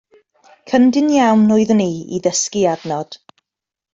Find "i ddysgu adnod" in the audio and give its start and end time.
2.19-3.21